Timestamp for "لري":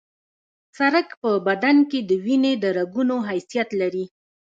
3.81-4.05